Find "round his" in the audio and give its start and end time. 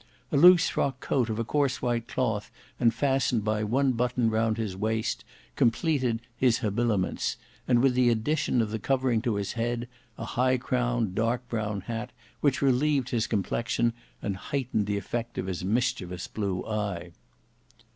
4.31-4.75